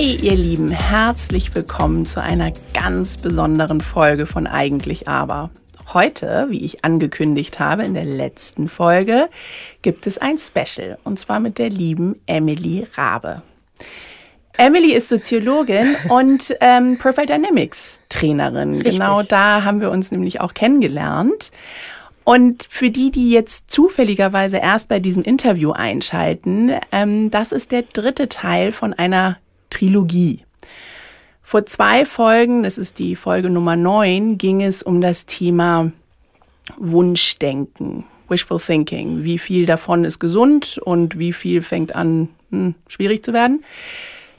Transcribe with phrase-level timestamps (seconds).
[0.00, 5.50] Hey ihr Lieben, herzlich willkommen zu einer ganz besonderen Folge von Eigentlich Aber.
[5.92, 9.28] Heute, wie ich angekündigt habe in der letzten Folge,
[9.82, 13.42] gibt es ein Special und zwar mit der lieben Emily Rabe.
[14.56, 18.76] Emily ist Soziologin und ähm, Profile Dynamics Trainerin.
[18.76, 19.00] Richtig.
[19.00, 21.50] Genau da haben wir uns nämlich auch kennengelernt.
[22.22, 27.82] Und für die, die jetzt zufälligerweise erst bei diesem Interview einschalten, ähm, das ist der
[27.82, 29.38] dritte Teil von einer
[29.70, 30.44] Trilogie.
[31.42, 35.90] Vor zwei Folgen, das ist die Folge Nummer 9, ging es um das Thema
[36.76, 39.24] Wunschdenken, Wishful Thinking.
[39.24, 43.64] Wie viel davon ist gesund und wie viel fängt an, hm, schwierig zu werden.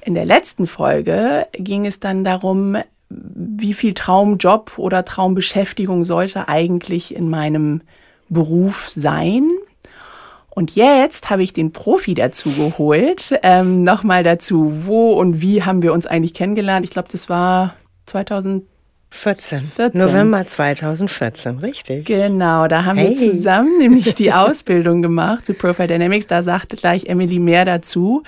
[0.01, 2.77] In der letzten Folge ging es dann darum,
[3.09, 7.81] wie viel Traumjob oder Traumbeschäftigung sollte eigentlich in meinem
[8.29, 9.49] Beruf sein.
[10.51, 13.39] Und jetzt habe ich den Profi dazu geholt.
[13.43, 16.85] Ähm, Nochmal dazu, wo und wie haben wir uns eigentlich kennengelernt?
[16.85, 17.75] Ich glaube, das war
[18.07, 18.65] 2014.
[19.11, 19.71] 14.
[19.93, 22.05] November 2014, richtig.
[22.05, 23.09] Genau, da haben Hey.
[23.09, 26.27] wir zusammen nämlich die Ausbildung gemacht zu Profile Dynamics.
[26.27, 28.23] Da sagte gleich Emily mehr dazu.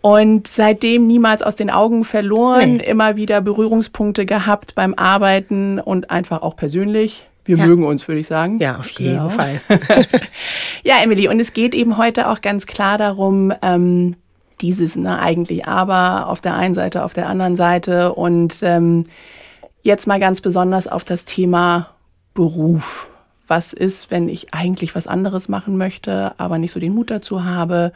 [0.00, 2.84] Und seitdem niemals aus den Augen verloren, Nee.
[2.84, 7.26] immer wieder Berührungspunkte gehabt beim Arbeiten und einfach auch persönlich.
[7.46, 7.66] Wir Ja.
[7.66, 8.58] mögen uns, würde ich sagen.
[8.58, 9.28] Ja, auf jeden Genau.
[9.28, 9.60] Fall.
[10.82, 14.16] Ja, Emily, und es geht eben heute auch ganz klar darum, ähm,
[14.60, 19.04] dieses ne, eigentlich aber auf der einen Seite, auf der anderen Seite und ähm,
[19.82, 21.88] jetzt mal ganz besonders auf das Thema
[22.34, 23.08] Beruf.
[23.48, 27.44] Was ist, wenn ich eigentlich was anderes machen möchte, aber nicht so den Mut dazu
[27.44, 27.92] habe?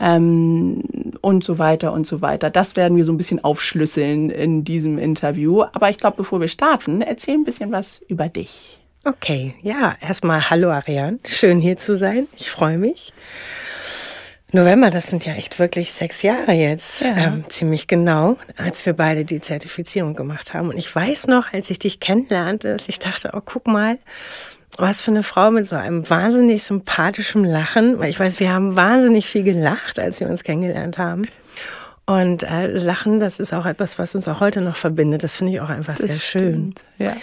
[0.00, 0.82] Ähm,
[1.20, 2.48] und so weiter und so weiter.
[2.48, 5.62] Das werden wir so ein bisschen aufschlüsseln in diesem Interview.
[5.72, 8.78] Aber ich glaube, bevor wir starten, erzähl ein bisschen was über dich.
[9.04, 11.18] Okay, ja, erstmal hallo Ariane.
[11.26, 12.26] Schön hier zu sein.
[12.36, 13.12] Ich freue mich.
[14.52, 17.16] November, das sind ja echt wirklich sechs Jahre jetzt, Ja.
[17.16, 20.70] ähm, ziemlich genau, als wir beide die Zertifizierung gemacht haben.
[20.70, 23.98] Und ich weiß noch, als ich dich kennenlernte, dass ich dachte, oh, guck mal,
[24.76, 28.02] was für eine Frau mit so einem wahnsinnig sympathischen Lachen.
[28.02, 31.28] Ich weiß, wir haben wahnsinnig viel gelacht, als wir uns kennengelernt haben.
[32.06, 35.22] Und äh, Lachen, das ist auch etwas, was uns auch heute noch verbindet.
[35.22, 36.74] Das finde ich auch einfach sehr schön.
[36.98, 37.16] Ja.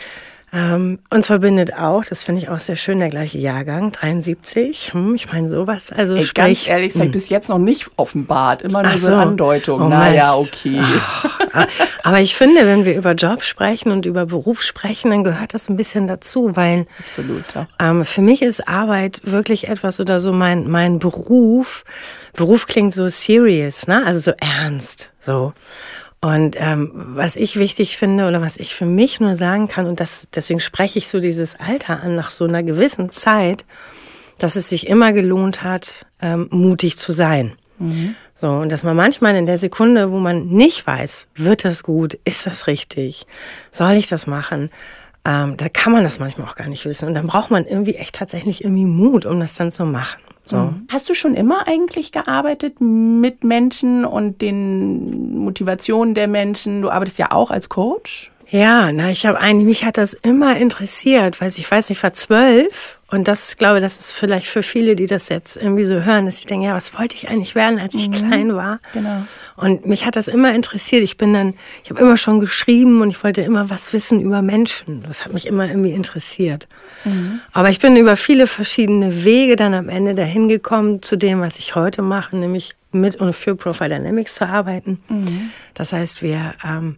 [0.54, 4.94] Ähm, uns verbindet auch, das finde ich auch sehr schön, der gleiche Jahrgang, 73.
[4.94, 5.92] Hm, ich meine, sowas.
[5.92, 8.62] Also Ey, sprich, ganz ehrlich, das habe ich bis jetzt noch nicht offenbart.
[8.62, 9.14] Immer nur so so.
[9.14, 9.88] Andeutungen.
[9.88, 10.82] Oh, naja, okay.
[12.04, 15.68] Aber ich finde, wenn wir über Job sprechen und über Beruf sprechen, dann gehört das
[15.68, 17.44] ein bisschen dazu, weil Absolut.
[17.54, 17.68] Ja.
[17.80, 21.84] ähm, für mich ist Arbeit wirklich etwas oder so mein, mein Beruf.
[22.34, 24.06] Beruf klingt so serious, ne?
[24.06, 25.52] Also so ernst, so.
[26.20, 30.00] Und ähm, was ich wichtig finde oder was ich für mich nur sagen kann, und
[30.00, 33.66] das, deswegen spreche ich so dieses Alter an nach so einer gewissen Zeit,
[34.40, 37.54] dass es sich immer gelohnt hat, ähm, mutig zu sein.
[38.36, 42.16] So, und dass man manchmal in der Sekunde, wo man nicht weiß, wird das gut,
[42.24, 43.26] ist das richtig,
[43.72, 44.70] soll ich das machen,
[45.26, 47.08] ähm, da kann man das manchmal auch gar nicht wissen.
[47.08, 50.22] Und dann braucht man irgendwie echt tatsächlich irgendwie Mut, um das dann zu machen.
[50.50, 50.74] So.
[50.90, 56.82] Hast du schon immer eigentlich gearbeitet mit Menschen und den Motivationen der Menschen?
[56.82, 58.32] Du arbeitest ja auch als Coach.
[58.50, 62.14] Ja, na, ich habe eigentlich, mich hat das immer interessiert, weil ich weiß, ich war
[62.14, 66.02] zwölf und das, ich glaube, das ist vielleicht für viele, die das jetzt irgendwie so
[66.04, 68.80] hören, dass sie denken, ja, was wollte ich eigentlich werden, als ich klein war?
[68.94, 69.24] Genau.
[69.56, 71.04] Und mich hat das immer interessiert.
[71.04, 71.54] Ich bin dann,
[71.86, 75.04] ich habe immer schon geschrieben und ich wollte immer was wissen über Menschen.
[75.04, 76.68] Das hat mich immer irgendwie interessiert.
[77.54, 81.58] Aber ich bin über viele verschiedene Wege dann am Ende dahin gekommen zu dem, was
[81.60, 85.02] ich heute mache, nämlich mit und für Profile Dynamics zu arbeiten.
[85.74, 86.98] Das heißt, wir ähm,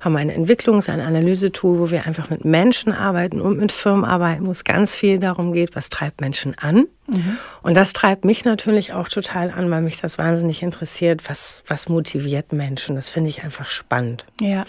[0.00, 4.46] haben ein Entwicklungs-, ein Analysetool, wo wir einfach mit Menschen arbeiten und mit Firmen arbeiten,
[4.46, 6.86] wo es ganz viel darum geht, was treibt Menschen an.
[7.62, 11.88] Und das treibt mich natürlich auch total an, weil mich das wahnsinnig interessiert, was, was
[11.88, 12.96] motiviert Menschen.
[12.96, 14.24] Das finde ich einfach spannend.
[14.40, 14.64] Ja.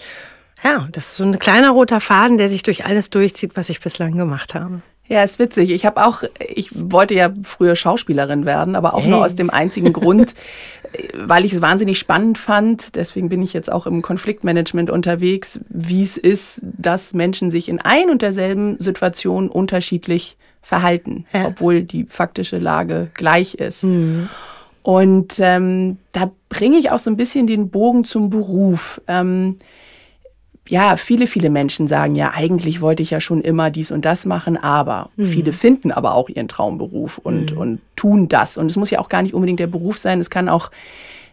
[0.63, 3.79] Ja, das ist so ein kleiner roter Faden, der sich durch alles durchzieht, was ich
[3.79, 4.81] bislang gemacht habe.
[5.11, 5.71] Ja, ist witzig.
[5.71, 9.25] Ich habe auch, ich wollte ja früher Schauspielerin werden, aber auch nur Hey.
[9.25, 10.33] aus dem einzigen Grund,
[11.17, 12.95] weil ich es wahnsinnig spannend fand.
[12.95, 17.79] Deswegen bin ich jetzt auch im Konfliktmanagement unterwegs, wie es ist, dass Menschen sich in
[17.81, 21.47] ein und derselben Situation unterschiedlich verhalten, Ja.
[21.47, 23.83] obwohl die faktische Lage gleich ist.
[24.83, 29.01] Und ähm, da bringe ich auch so ein bisschen den Bogen zum Beruf.
[29.07, 29.57] Ähm,
[30.71, 34.25] ja, viele, viele Menschen sagen ja, eigentlich wollte ich ja schon immer dies und das
[34.25, 38.57] machen, aber viele finden aber auch ihren Traumberuf und, und tun das.
[38.57, 40.71] Und es muss ja auch gar nicht unbedingt der Beruf sein, es kann auch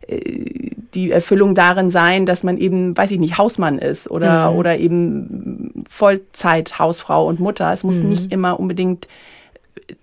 [0.09, 4.77] äh, die Erfüllung darin sein, dass man eben, weiß ich nicht, Hausmann ist oder, oder
[4.77, 7.73] eben Vollzeit Hausfrau und Mutter.
[7.73, 9.07] Es muss nicht immer unbedingt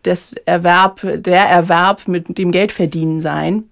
[0.03, 3.63] das Erwerb, der Erwerb mit dem Geldverdienen sein.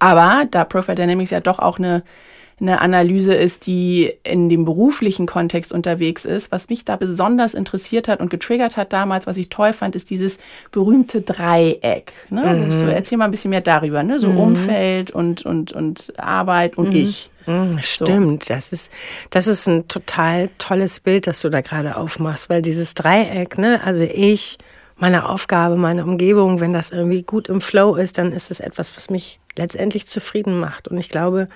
[0.00, 2.02] Aber da Profile Dynamics ja doch auch eine,
[2.62, 6.52] eine Analyse ist, die in dem beruflichen Kontext unterwegs ist.
[6.52, 10.10] Was mich da besonders interessiert hat und getriggert hat damals, was ich toll fand, ist
[10.10, 10.38] dieses
[10.70, 12.12] berühmte Dreieck.
[12.30, 12.44] Ne?
[12.44, 12.70] Mhm.
[12.70, 14.20] So, erzähl mal ein bisschen mehr darüber, ne?
[14.20, 14.38] so mhm.
[14.38, 16.96] Umfeld und, und, und Arbeit und mhm.
[16.96, 17.30] ich.
[17.44, 18.54] Mhm, stimmt, so.
[18.54, 18.92] das ist
[19.30, 23.80] das ist ein total tolles Bild, das du da gerade aufmachst, weil dieses Dreieck, ne,
[23.82, 24.58] also ich,
[24.94, 28.96] meine Aufgabe, meine Umgebung, wenn das irgendwie gut im Flow ist, dann ist es etwas,
[28.96, 30.86] was mich letztendlich zufrieden macht.
[30.86, 31.48] Und ich glaube,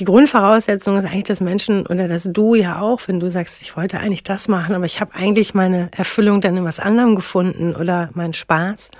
[0.00, 3.76] die Grundvoraussetzung ist eigentlich, dass Menschen oder dass du ja auch, wenn du sagst, ich
[3.76, 7.76] wollte eigentlich das machen, aber ich habe eigentlich meine Erfüllung dann in was anderem gefunden
[7.76, 8.90] oder meinen Spaß,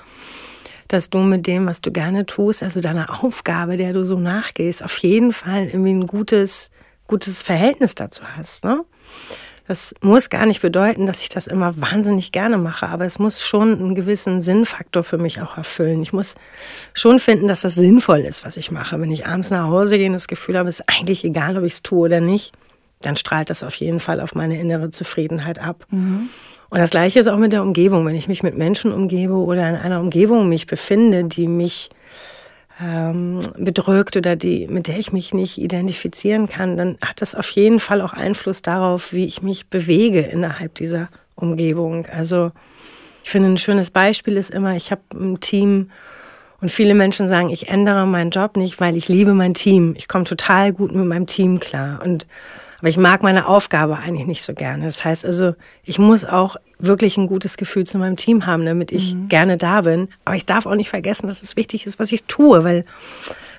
[0.88, 4.85] dass du mit dem, was du gerne tust, also deiner Aufgabe, der du so nachgehst,
[4.85, 6.70] auf jeden Fall irgendwie ein gutes,
[7.06, 8.64] gutes Verhältnis dazu hast.
[8.67, 8.85] Ne?
[9.71, 13.41] Das muss gar nicht bedeuten, dass ich das immer wahnsinnig gerne mache, aber es muss
[13.41, 16.03] schon einen gewissen Sinnfaktor für mich auch erfüllen.
[16.03, 16.35] Ich muss
[16.93, 19.01] schon finden, dass das sinnvoll ist, was ich mache.
[19.01, 21.63] Wenn ich abends nach Hause gehe und das Gefühl habe, es ist eigentlich egal, ob
[21.63, 22.53] ich es tue oder nicht,
[23.01, 25.87] dann strahlt das auf jeden Fall auf meine innere Zufriedenheit ab.
[25.91, 26.31] Mhm.
[26.69, 28.05] Und das Gleiche ist auch mit der Umgebung.
[28.05, 31.91] Wenn ich mich mit Menschen umgebe oder in einer Umgebung mich befinde, die mich
[32.82, 37.50] ähm, bedrückt oder die, mit der ich mich nicht identifizieren kann, dann hat das auf
[37.50, 42.06] jeden Fall auch Einfluss darauf, wie ich mich bewege innerhalb dieser Umgebung.
[42.06, 42.53] Also
[43.23, 45.91] ich finde, ein schönes Beispiel ist immer, ich habe ein Team
[46.61, 49.95] und viele Menschen sagen, ich ändere meinen Job nicht, weil ich liebe mein Team.
[49.97, 52.01] Ich komme total gut mit meinem Team klar.
[52.05, 52.27] Und
[52.81, 54.87] aber ich mag meine Aufgabe eigentlich nicht so gerne.
[54.87, 55.55] Das heißt also,
[55.85, 59.29] ich muss auch wirklich ein gutes Gefühl zu meinem Team haben, damit ich mhm.
[59.29, 60.09] gerne da bin.
[60.25, 62.87] Aber ich darf auch nicht vergessen, dass es wichtig ist, was ich tue, weil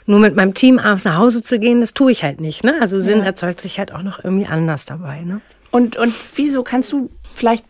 [0.07, 2.63] nur mit meinem Team abends nach Hause zu gehen, das tue ich halt nicht.
[2.63, 2.77] Ne?
[2.81, 3.25] Also Sinn ja.
[3.25, 5.21] erzeugt sich halt auch noch irgendwie anders dabei.
[5.21, 5.39] Ne?
[5.69, 7.63] Und, und wieso kannst du vielleicht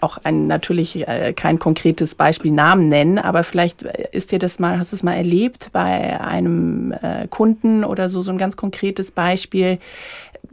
[0.00, 4.78] auch ein natürlich äh, kein konkretes Beispiel Namen nennen, aber vielleicht ist dir das mal,
[4.78, 9.10] hast du es mal erlebt bei einem äh, Kunden oder so, so ein ganz konkretes
[9.10, 9.78] Beispiel,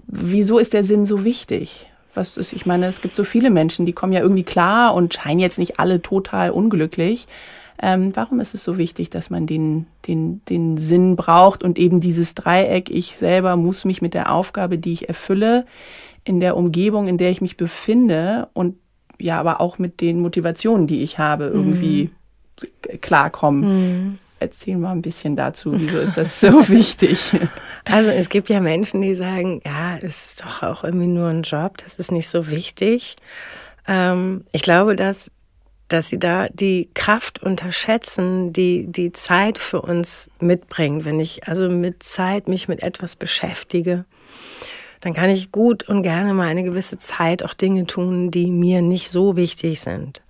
[0.07, 1.87] wieso ist der Sinn so wichtig?
[2.13, 5.13] Was ist, ich meine, es gibt so viele Menschen, die kommen ja irgendwie klar und
[5.13, 7.27] scheinen jetzt nicht alle total unglücklich.
[7.81, 11.99] Ähm, warum ist es so wichtig, dass man den, den, den Sinn braucht und eben
[11.99, 15.65] dieses Dreieck, ich selber muss mich mit der Aufgabe, die ich erfülle,
[16.25, 18.75] in der Umgebung, in der ich mich befinde und
[19.17, 22.09] ja, aber auch mit den Motivationen, die ich habe, irgendwie
[22.61, 23.01] mhm.
[23.01, 23.61] klarkommen.
[23.61, 24.17] Mhm.
[24.39, 27.31] Erzähl mal ein bisschen dazu, wieso ist das so wichtig?
[27.85, 31.43] Also es gibt ja Menschen, die sagen, ja, es ist doch auch irgendwie nur ein
[31.43, 33.15] Job, das ist nicht so wichtig.
[33.87, 35.31] Ähm, ich glaube, dass,
[35.87, 41.05] dass sie da die Kraft unterschätzen, die die Zeit für uns mitbringt.
[41.05, 44.03] Wenn ich also mit Zeit mich mit etwas beschäftige,
[45.05, 48.81] dann kann ich gut und gerne mal eine gewisse Zeit auch Dinge tun, die mir
[48.81, 50.23] nicht so wichtig sind.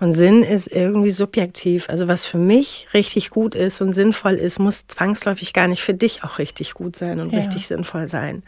[0.00, 1.88] Und Sinn ist irgendwie subjektiv.
[1.88, 5.94] Also was für mich richtig gut ist und sinnvoll ist, muss zwangsläufig gar nicht für
[5.94, 7.38] dich auch richtig gut sein und ja.
[7.40, 8.42] richtig sinnvoll sein.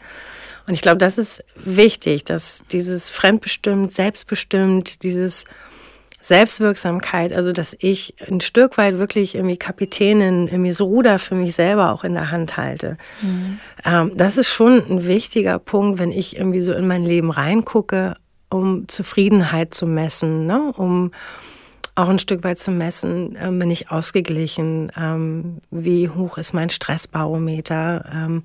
[0.67, 5.45] Und ich glaube, das ist wichtig, dass dieses fremdbestimmt, selbstbestimmt, dieses
[6.27, 11.55] Selbstwirksamkeit, also dass ich ein Stück weit wirklich irgendwie Kapitänin, irgendwie so Ruder für mich
[11.55, 12.97] selber auch in der Hand halte.
[13.21, 13.59] Mhm.
[13.83, 18.15] Ähm, das ist schon ein wichtiger Punkt, wenn ich irgendwie so in mein Leben reingucke
[18.49, 20.71] um Zufriedenheit zu messen, ne?
[20.75, 21.11] um
[21.95, 26.69] auch ein Stück weit zu messen, äh, bin ich ausgeglichen, ähm, wie hoch ist mein
[26.69, 28.05] Stressbarometer.
[28.13, 28.43] Ähm,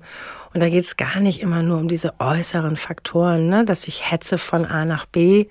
[0.53, 3.65] und da geht es gar nicht immer nur um diese äußeren Faktoren, ne?
[3.65, 5.47] dass ich hetze von A nach B.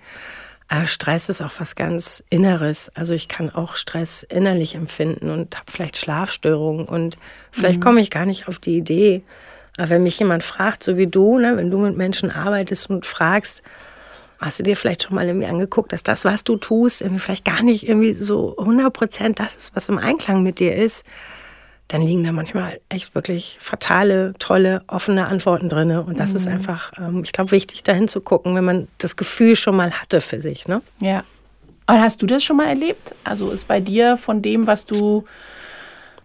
[0.71, 2.91] Äh, Stress ist auch was ganz Inneres.
[2.95, 7.19] Also ich kann auch Stress innerlich empfinden und habe vielleicht Schlafstörungen und
[7.51, 7.85] vielleicht mhm.
[7.85, 9.23] komme ich gar nicht auf die Idee.
[9.77, 13.05] Aber wenn mich jemand fragt, so wie du, ne, wenn du mit Menschen arbeitest und
[13.05, 13.65] fragst,
[14.41, 17.45] hast du dir vielleicht schon mal irgendwie angeguckt, dass das, was du tust, irgendwie vielleicht
[17.45, 21.05] gar nicht irgendwie so 100 Prozent das ist, was im Einklang mit dir ist,
[21.91, 25.91] dann liegen da manchmal echt wirklich fatale, tolle, offene Antworten drin.
[25.91, 26.37] Und das mhm.
[26.37, 29.91] ist einfach, ähm, ich glaube, wichtig dahin zu gucken, wenn man das Gefühl schon mal
[29.91, 30.69] hatte für sich.
[30.69, 30.83] Ne?
[31.01, 31.25] Ja.
[31.89, 33.13] Und hast du das schon mal erlebt?
[33.25, 35.25] Also ist bei dir von dem, was du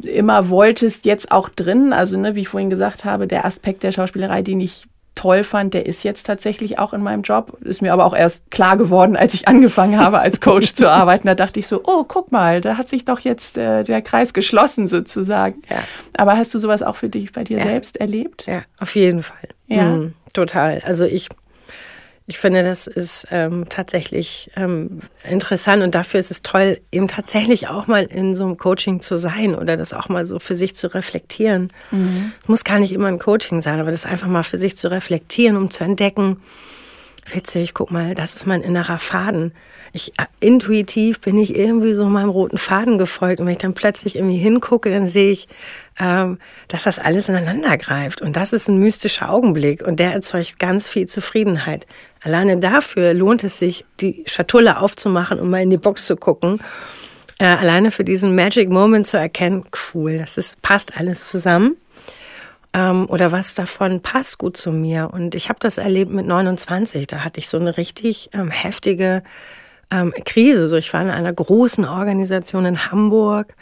[0.04, 1.94] immer wolltest, jetzt auch drin?
[1.94, 5.74] Also, ne, wie ich vorhin gesagt habe, der Aspekt der Schauspielerei, den ich toll fand,
[5.74, 7.58] der ist jetzt tatsächlich auch in meinem Job.
[7.62, 11.28] Ist mir aber auch erst klar geworden, als ich angefangen habe, als Coach zu arbeiten.
[11.28, 14.34] Da dachte ich so, oh, guck mal, da hat sich doch jetzt äh, der Kreis
[14.34, 15.62] geschlossen sozusagen.
[15.70, 15.78] Ja.
[16.18, 17.64] Aber hast du sowas auch für dich bei dir ja.
[17.64, 18.46] selbst erlebt?
[18.46, 19.50] Ja, auf jeden Fall.
[19.68, 19.96] Ja.
[19.96, 20.82] Mhm, total.
[20.86, 21.30] Also ich
[22.28, 27.68] ich finde, das ist ähm, tatsächlich ähm, interessant und dafür ist es toll, eben tatsächlich
[27.68, 30.76] auch mal in so einem Coaching zu sein oder das auch mal so für sich
[30.76, 31.72] zu reflektieren.
[31.92, 32.32] Mhm.
[32.42, 34.90] Es muss gar nicht immer ein Coaching sein, aber das einfach mal für sich zu
[34.90, 36.42] reflektieren, um zu entdecken,
[37.32, 39.54] witzig, guck mal, das ist mein innerer Faden.
[39.96, 43.40] Ich, äh, intuitiv bin ich irgendwie so meinem roten Faden gefolgt.
[43.40, 45.48] Und wenn ich dann plötzlich irgendwie hingucke, dann sehe ich,
[46.00, 46.38] ähm,
[46.68, 48.22] dass das alles ineinander greift.
[48.22, 49.82] Und das ist ein mystischer Augenblick.
[49.82, 51.88] Und der erzeugt ganz viel Zufriedenheit.
[52.22, 56.60] Alleine dafür lohnt es sich, die Schatulle aufzumachen und mal in die Box zu gucken.
[57.40, 61.78] Äh, alleine für diesen Magic Moment zu erkennen, cool, das ist, passt alles zusammen
[62.76, 65.10] ähm, oder was davon passt gut zu mir.
[65.12, 67.08] Und ich habe das erlebt mit 29.
[67.08, 69.24] Da hatte ich so eine richtig ähm, heftige
[69.92, 70.68] ähm, Krise.
[70.68, 73.56] So, ich war in einer großen Organisation in Hamburg.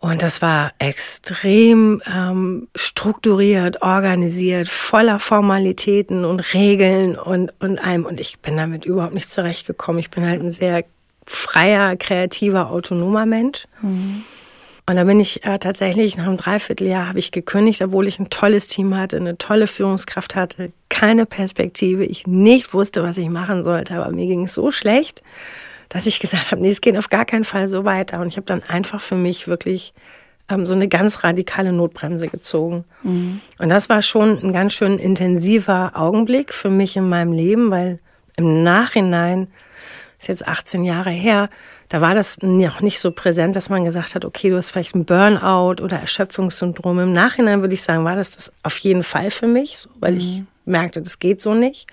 [0.00, 8.06] Und das war extrem ähm, strukturiert, organisiert, voller Formalitäten und Regeln und, und allem.
[8.06, 9.98] Und ich bin damit überhaupt nicht zurechtgekommen.
[9.98, 10.84] Ich bin halt ein sehr
[11.26, 13.66] freier, kreativer, autonomer Mensch.
[13.82, 14.22] Mhm.
[14.88, 18.30] Und da bin ich äh, tatsächlich nach einem Dreivierteljahr habe ich gekündigt, obwohl ich ein
[18.30, 23.62] tolles Team hatte, eine tolle Führungskraft hatte, keine Perspektive, ich nicht wusste, was ich machen
[23.62, 24.00] sollte.
[24.00, 25.22] Aber mir ging es so schlecht,
[25.90, 28.18] dass ich gesagt habe, nee, es geht auf gar keinen Fall so weiter.
[28.20, 29.92] Und ich habe dann einfach für mich wirklich
[30.48, 32.84] ähm, so eine ganz radikale Notbremse gezogen.
[33.02, 33.42] Mhm.
[33.58, 37.98] Und das war schon ein ganz schön intensiver Augenblick für mich in meinem Leben, weil
[38.38, 39.48] im Nachhinein,
[40.18, 41.50] ist jetzt 18 Jahre her,
[41.88, 44.94] da war das noch nicht so präsent, dass man gesagt hat, okay, du hast vielleicht
[44.94, 46.98] ein Burnout oder Erschöpfungssyndrom.
[46.98, 50.12] Im Nachhinein würde ich sagen, war das das auf jeden Fall für mich, so, weil
[50.12, 50.18] mhm.
[50.18, 51.86] ich merkte, das geht so nicht.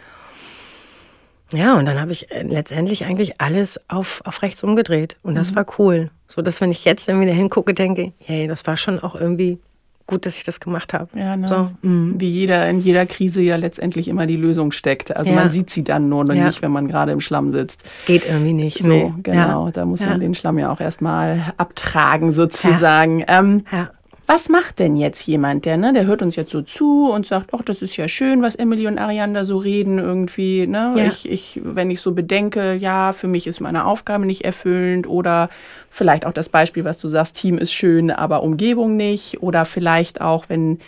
[1.51, 5.17] Ja, und dann habe ich äh, letztendlich eigentlich alles auf, auf rechts umgedreht.
[5.23, 5.55] Und das mhm.
[5.57, 6.09] war cool.
[6.27, 9.59] So dass, wenn ich jetzt dann wieder hingucke, denke, hey, das war schon auch irgendwie
[10.07, 11.07] gut, dass ich das gemacht habe.
[11.17, 11.47] Ja, ne?
[11.47, 12.15] so, mm.
[12.19, 15.15] Wie jeder in jeder Krise ja letztendlich immer die Lösung steckt.
[15.15, 15.35] Also ja.
[15.35, 16.45] man sieht sie dann nur ja.
[16.45, 17.89] nicht, wenn man gerade im Schlamm sitzt.
[18.05, 18.83] Geht irgendwie nicht.
[18.83, 19.13] So, nee.
[19.23, 19.71] genau.
[19.71, 23.23] Da muss man den Schlamm ja auch erstmal abtragen, sozusagen.
[23.27, 23.89] Ähm, ja.
[24.27, 27.51] Was macht denn jetzt jemand, der, ne, der hört uns jetzt so zu und sagt,
[27.53, 30.93] ach, das ist ja schön, was Emily und Ariane da so reden irgendwie, ne?
[30.97, 31.05] Ja.
[31.05, 35.49] Ich, ich, wenn ich so bedenke, ja, für mich ist meine Aufgabe nicht erfüllend oder
[35.91, 40.21] vielleicht auch das Beispiel, was du sagst, Team ist schön, aber Umgebung nicht oder vielleicht
[40.21, 40.79] auch, wenn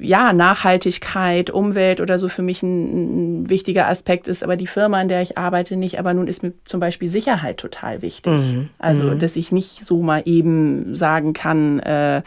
[0.00, 5.00] ja, Nachhaltigkeit, Umwelt oder so für mich ein, ein, wichtiger Aspekt ist, aber die Firma,
[5.00, 5.98] in der ich arbeite, nicht.
[5.98, 8.32] Aber nun ist mir zum Beispiel Sicherheit total wichtig.
[8.32, 8.68] Mhm.
[8.78, 9.18] Also, mhm.
[9.18, 12.22] dass ich nicht so mal eben sagen kann, äh,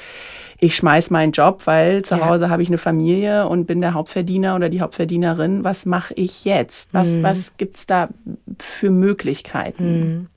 [0.60, 2.28] ich schmeiß meinen Job, weil zu ja.
[2.28, 5.64] Hause habe ich eine Familie und bin der Hauptverdiener oder die Hauptverdienerin.
[5.64, 6.90] Was mache ich jetzt?
[6.94, 7.24] Was, mhm.
[7.24, 8.10] was gibt's da
[8.60, 10.00] für Möglichkeiten?
[10.00, 10.28] Mhm.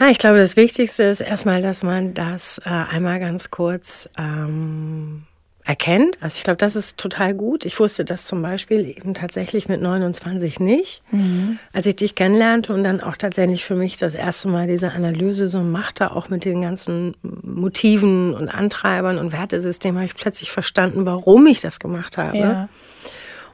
[0.00, 5.24] Ja, ich glaube, das Wichtigste ist erstmal, dass man das äh, einmal ganz kurz ähm,
[5.68, 6.16] erkennt.
[6.22, 7.66] Also ich glaube, das ist total gut.
[7.66, 11.02] Ich wusste das zum Beispiel eben tatsächlich mit 29 nicht.
[11.10, 11.58] Mhm.
[11.74, 15.46] Als ich dich kennenlernte und dann auch tatsächlich für mich das erste Mal diese Analyse
[15.46, 21.04] so machte, auch mit den ganzen Motiven und Antreibern und Wertesystemen, habe ich plötzlich verstanden,
[21.04, 22.38] warum ich das gemacht habe.
[22.38, 22.68] Ja.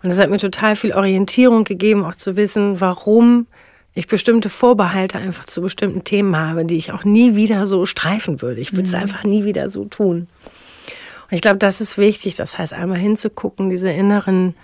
[0.04, 3.48] Und das hat mir total viel Orientierung gegeben, auch zu wissen, warum
[3.92, 8.40] ich bestimmte Vorbehalte einfach zu bestimmten Themen habe, die ich auch nie wieder so streifen
[8.40, 8.60] würde.
[8.60, 9.00] Ich würde es mhm.
[9.00, 10.28] einfach nie wieder so tun.
[11.34, 12.36] Ich glaube, das ist wichtig.
[12.36, 14.54] Das heißt, einmal hinzugucken, diese inneren,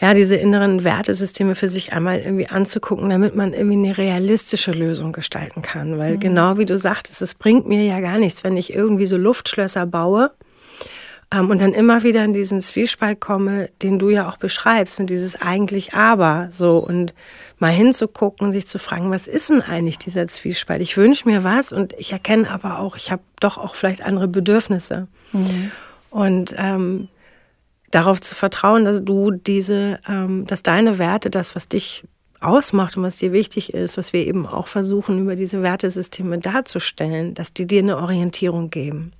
[0.00, 5.12] ja, diese inneren Wertesysteme für sich einmal irgendwie anzugucken, damit man irgendwie eine realistische Lösung
[5.12, 5.98] gestalten kann.
[5.98, 6.20] Weil mhm.
[6.20, 9.86] genau wie du sagtest, es bringt mir ja gar nichts, wenn ich irgendwie so Luftschlösser
[9.86, 10.30] baue
[11.32, 15.40] und dann immer wieder in diesen Zwiespalt komme, den du ja auch beschreibst, und dieses
[15.40, 17.14] eigentlich aber so und
[17.60, 20.82] mal hinzugucken und sich zu fragen, was ist denn eigentlich dieser Zwiespalt?
[20.82, 24.26] Ich wünsche mir was und ich erkenne aber auch, ich habe doch auch vielleicht andere
[24.26, 25.06] Bedürfnisse.
[25.32, 25.70] Mhm.
[26.10, 27.08] Und ähm,
[27.90, 32.04] darauf zu vertrauen, dass du diese, ähm, dass deine Werte, das, was dich
[32.40, 37.34] ausmacht und was dir wichtig ist, was wir eben auch versuchen, über diese Wertesysteme darzustellen,
[37.34, 39.12] dass die dir eine Orientierung geben,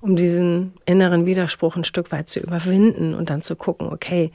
[0.00, 4.30] um diesen inneren Widerspruch ein Stück weit zu überwinden und dann zu gucken, okay,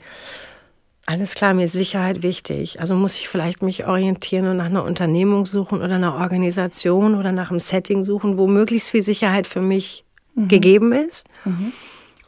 [1.06, 2.80] alles klar, mir ist Sicherheit wichtig.
[2.80, 7.32] Also muss ich vielleicht mich orientieren und nach einer Unternehmung suchen oder einer Organisation oder
[7.32, 10.04] nach einem Setting suchen, wo möglichst viel Sicherheit für mich
[10.34, 10.48] mhm.
[10.48, 11.72] gegeben ist, mhm.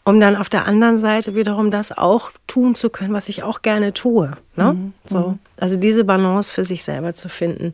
[0.04, 3.62] um dann auf der anderen Seite wiederum das auch tun zu können, was ich auch
[3.62, 4.36] gerne tue.
[4.56, 4.74] Ne?
[4.74, 4.92] Mhm.
[5.06, 5.38] So, mhm.
[5.58, 7.72] also diese Balance für sich selber zu finden.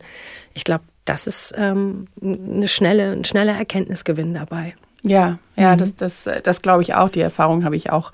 [0.53, 4.73] Ich glaube, das ist ähm, eine schnelle, ein schneller Erkenntnisgewinn dabei.
[5.03, 5.79] Ja, ja, mhm.
[5.79, 7.09] das, das, das glaube ich auch.
[7.09, 8.11] Die Erfahrung habe ich auch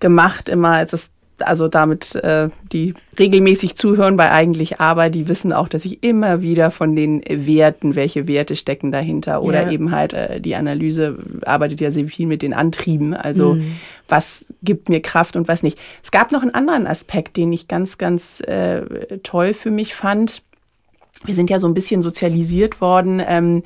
[0.00, 0.48] gemacht.
[0.48, 1.10] Immer, das
[1.42, 6.42] also damit äh, die regelmäßig zuhören bei eigentlich Arbeit, die wissen auch, dass ich immer
[6.42, 9.70] wieder von den Werten, welche Werte stecken dahinter oder ja.
[9.70, 13.76] eben halt äh, die Analyse arbeitet ja sehr viel mit den Antrieben, also mhm.
[14.08, 15.78] was gibt mir Kraft und was nicht.
[16.02, 20.42] Es gab noch einen anderen Aspekt, den ich ganz, ganz äh, toll für mich fand.
[21.24, 23.22] Wir sind ja so ein bisschen sozialisiert worden.
[23.24, 23.62] Ähm,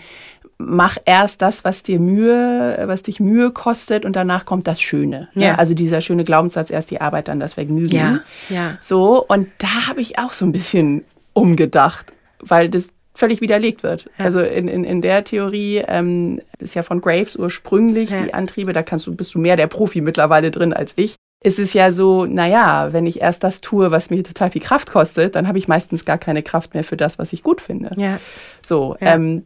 [0.59, 5.29] mach erst das, was dir Mühe, was dich Mühe kostet und danach kommt das Schöne.
[5.35, 5.47] Ne?
[5.47, 5.55] Ja.
[5.57, 7.95] Also dieser schöne Glaubenssatz, erst die Arbeit, dann das Vergnügen.
[7.95, 8.79] Ja, ja.
[8.81, 14.11] So, und da habe ich auch so ein bisschen umgedacht, weil das völlig widerlegt wird.
[14.19, 14.27] Ja.
[14.27, 18.23] Also in, in, in der Theorie ähm, ist ja von Graves ursprünglich ja.
[18.23, 21.17] die Antriebe, da kannst du, bist du mehr der Profi mittlerweile drin als ich.
[21.45, 24.91] Ist es ja so, naja, wenn ich erst das tue, was mir total viel Kraft
[24.91, 27.91] kostet, dann habe ich meistens gar keine Kraft mehr für das, was ich gut finde.
[27.97, 28.19] Ja.
[28.65, 29.15] So, ja.
[29.15, 29.45] Ähm,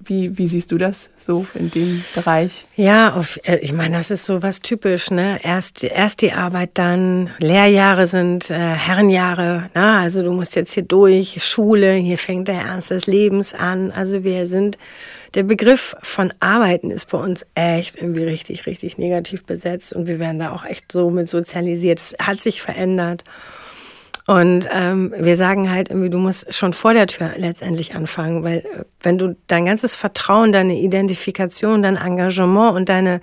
[0.00, 2.66] wie, wie siehst du das so in dem Bereich?
[2.76, 5.38] Ja, auf, äh, ich meine, das ist so was typisch, ne?
[5.42, 9.98] Erst, erst die Arbeit, dann Lehrjahre sind äh, Herrenjahre, ne?
[9.98, 13.92] Also du musst jetzt hier durch, Schule, hier fängt der Ernst des Lebens an.
[13.92, 14.78] Also wir sind,
[15.34, 20.18] der Begriff von Arbeiten ist bei uns echt irgendwie richtig, richtig negativ besetzt und wir
[20.18, 22.00] werden da auch echt so mit sozialisiert.
[22.00, 23.24] Es hat sich verändert.
[24.26, 28.58] Und ähm, wir sagen halt irgendwie, du musst schon vor der Tür letztendlich anfangen, weil
[28.58, 33.20] äh, wenn du dein ganzes Vertrauen, deine Identifikation, dein Engagement und deine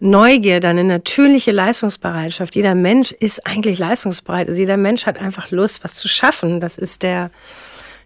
[0.00, 4.48] Neugier, deine natürliche Leistungsbereitschaft, jeder Mensch ist eigentlich leistungsbereit.
[4.48, 6.60] Also jeder Mensch hat einfach Lust, was zu schaffen.
[6.60, 7.30] Das ist der,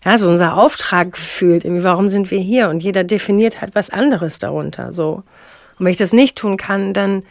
[0.05, 1.65] ja, so unser Auftrag gefühlt.
[1.65, 2.71] Irgendwie, warum sind wir hier?
[2.71, 4.93] Und jeder definiert halt was anderes darunter.
[4.93, 5.23] So.
[5.79, 7.23] Und wenn ich das nicht tun kann, dann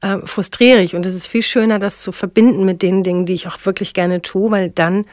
[0.00, 0.94] äh, frustriere ich.
[0.94, 3.94] Und es ist viel schöner, das zu verbinden mit den Dingen, die ich auch wirklich
[3.94, 5.06] gerne tue, weil dann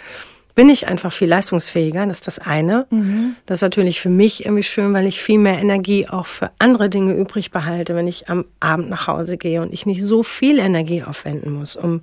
[0.57, 2.05] bin ich einfach viel leistungsfähiger.
[2.07, 2.87] Das ist das eine.
[2.89, 3.35] Mhm.
[3.45, 6.89] Das ist natürlich für mich irgendwie schön, weil ich viel mehr Energie auch für andere
[6.89, 10.57] Dinge übrig behalte, wenn ich am Abend nach Hause gehe und ich nicht so viel
[10.57, 12.01] Energie aufwenden muss, um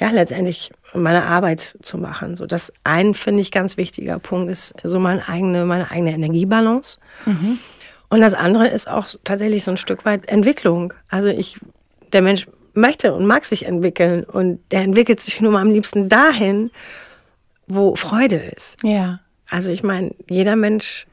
[0.00, 2.36] ja letztendlich meine Arbeit zu machen.
[2.36, 6.98] So das ein finde ich ganz wichtiger Punkt ist so meine eigene meine eigene Energiebalance.
[7.26, 7.58] Mhm.
[8.08, 10.94] Und das andere ist auch tatsächlich so ein Stück weit Entwicklung.
[11.10, 11.60] Also ich
[12.12, 16.08] der Mensch möchte und mag sich entwickeln und der entwickelt sich nur mal am liebsten
[16.08, 16.70] dahin,
[17.66, 18.76] wo Freude ist.
[18.82, 19.20] Ja.
[19.48, 21.06] Also ich meine, jeder Mensch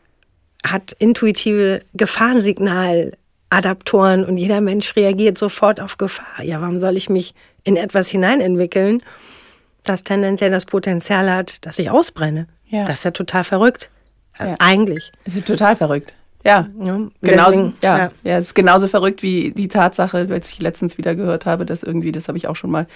[0.66, 6.44] hat intuitive Gefahrensignaladaptoren und jeder Mensch reagiert sofort auf Gefahr.
[6.44, 9.04] Ja, warum soll ich mich in etwas hineinentwickeln,
[9.84, 12.48] das tendenziell das Potenzial hat, dass ich ausbrenne?
[12.68, 12.86] Ja.
[12.86, 13.90] Das ist ja total verrückt.
[14.38, 14.58] Also ja.
[14.60, 15.12] eigentlich.
[15.26, 16.14] Das ist total verrückt.
[16.44, 18.12] Ja, ja genauso, deswegen, ja, ja.
[18.24, 21.84] ja, es ist genauso verrückt wie die Tatsache, als ich letztens wieder gehört habe, dass
[21.84, 22.88] irgendwie, das habe ich auch schon mal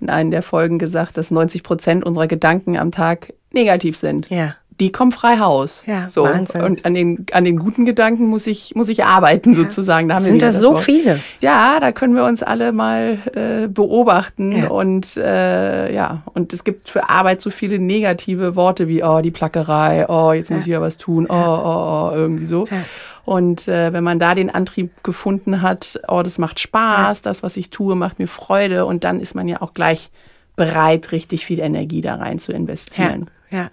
[0.00, 4.28] in einer der Folgen gesagt, dass 90 Prozent unserer Gedanken am Tag negativ sind.
[4.30, 5.82] Ja die kommen frei Haus.
[5.86, 6.24] Ja, so.
[6.24, 6.62] Wahnsinn.
[6.62, 10.08] Und an den, an den guten Gedanken muss ich, muss ich arbeiten, sozusagen.
[10.08, 10.82] Da haben Sind das so Wort.
[10.82, 11.20] viele?
[11.40, 14.52] Ja, da können wir uns alle mal äh, beobachten.
[14.52, 14.68] Ja.
[14.68, 19.30] Und äh, ja, und es gibt für Arbeit so viele negative Worte wie, oh, die
[19.30, 22.66] Plackerei, oh, jetzt muss ich ja was tun, oh, oh, oh, irgendwie so.
[22.66, 22.84] Ja.
[23.24, 27.56] Und äh, wenn man da den Antrieb gefunden hat, oh, das macht Spaß, das, was
[27.56, 28.86] ich tue, macht mir Freude.
[28.86, 30.10] Und dann ist man ja auch gleich
[30.56, 33.30] bereit, richtig viel Energie da rein zu investieren.
[33.50, 33.70] Ja, ja.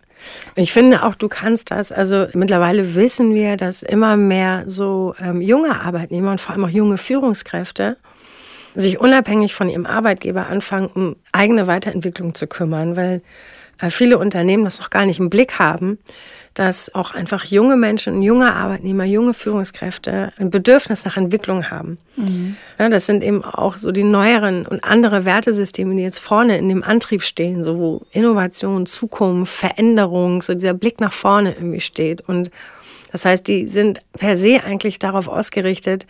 [0.55, 1.91] Ich finde auch, du kannst das.
[1.91, 6.69] Also mittlerweile wissen wir, dass immer mehr so ähm, junge Arbeitnehmer und vor allem auch
[6.69, 7.97] junge Führungskräfte
[8.75, 13.21] sich unabhängig von ihrem Arbeitgeber anfangen, um eigene Weiterentwicklung zu kümmern, weil
[13.79, 15.97] äh, viele Unternehmen das noch gar nicht im Blick haben,
[16.55, 21.97] dass auch einfach junge Menschen, junge Arbeitnehmer, junge Führungskräfte ein Bedürfnis nach Entwicklung haben.
[22.15, 22.55] Mhm.
[22.79, 26.69] Ja, das sind eben auch so die neueren und andere Wertesysteme, die jetzt vorne in
[26.69, 32.21] dem Antrieb stehen, so wo Innovation, Zukunft, Veränderung, so dieser Blick nach vorne irgendwie steht.
[32.21, 32.51] Und
[33.11, 36.07] das heißt, die sind per se eigentlich darauf ausgerichtet,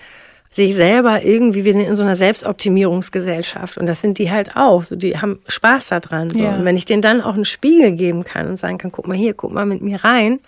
[0.56, 4.86] sich selber irgendwie, wir sind in so einer Selbstoptimierungsgesellschaft und das sind die halt auch.
[4.86, 6.30] So, die haben Spaß daran.
[6.30, 6.41] So.
[6.41, 6.56] Ja.
[6.56, 9.18] Und wenn ich denen dann auch einen Spiegel geben kann und sagen kann, guck mal
[9.18, 10.39] hier, guck mal mit mir rein,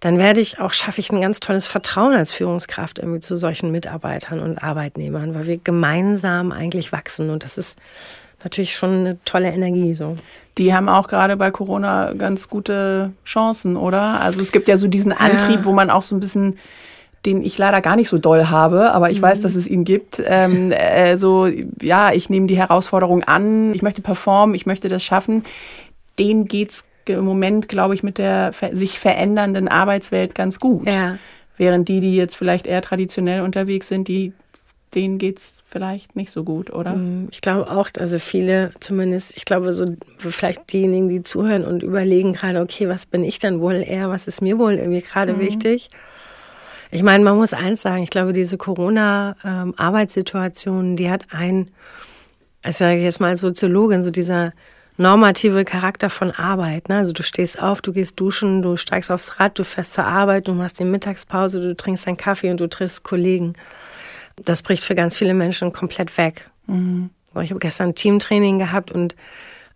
[0.00, 3.70] dann werde ich auch, schaffe ich ein ganz tolles Vertrauen als Führungskraft irgendwie zu solchen
[3.70, 7.78] Mitarbeitern und Arbeitnehmern, weil wir gemeinsam eigentlich wachsen und das ist
[8.42, 10.16] natürlich schon eine tolle Energie so.
[10.58, 14.20] Die haben auch gerade bei Corona ganz gute Chancen, oder?
[14.20, 15.64] Also es gibt ja so diesen Antrieb, ja.
[15.64, 16.58] wo man auch so ein bisschen
[17.26, 19.22] den ich leider gar nicht so doll habe, aber ich mhm.
[19.22, 20.22] weiß, dass es ihn gibt.
[20.24, 21.48] Ähm, äh, so,
[21.80, 25.44] ja, ich nehme die Herausforderung an, ich möchte performen, ich möchte das schaffen.
[26.18, 30.90] Den geht's im Moment, glaube ich, mit der sich verändernden Arbeitswelt ganz gut.
[30.90, 31.18] Ja.
[31.56, 34.32] Während die, die jetzt vielleicht eher traditionell unterwegs sind, die
[34.94, 36.94] denen geht's vielleicht nicht so gut, oder?
[36.94, 37.28] Mhm.
[37.32, 39.86] Ich glaube auch, also viele zumindest, ich glaube so
[40.18, 44.28] vielleicht diejenigen, die zuhören und überlegen gerade, okay, was bin ich denn wohl eher, was
[44.28, 45.40] ist mir wohl irgendwie gerade mhm.
[45.40, 45.90] wichtig?
[46.94, 51.72] Ich meine, man muss eins sagen, ich glaube, diese Corona-Arbeitssituation, ähm, die hat ein,
[52.64, 54.52] ich sage jetzt mal als Soziologin, so dieser
[54.96, 56.88] normative Charakter von Arbeit.
[56.88, 56.98] Ne?
[56.98, 60.46] Also du stehst auf, du gehst duschen, du steigst aufs Rad, du fährst zur Arbeit,
[60.46, 63.54] du machst die Mittagspause, du trinkst deinen Kaffee und du triffst Kollegen.
[64.36, 66.48] Das bricht für ganz viele Menschen komplett weg.
[66.68, 67.10] Mhm.
[67.42, 69.16] Ich habe gestern ein Teamtraining gehabt und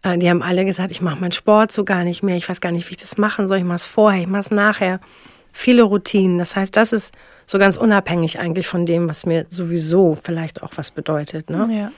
[0.05, 2.61] äh, die haben alle gesagt, ich mache meinen Sport so gar nicht mehr, ich weiß
[2.61, 5.01] gar nicht, wie ich das machen soll, ich mache es vorher, ich mache es nachher.
[5.53, 6.39] Viele Routinen.
[6.39, 7.13] Das heißt, das ist
[7.47, 11.51] so ganz unabhängig eigentlich von dem, was mir sowieso vielleicht auch was bedeutet.
[11.51, 11.69] Ne?
[11.71, 11.93] Ja.